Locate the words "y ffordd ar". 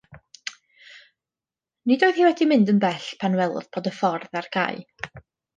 3.95-4.53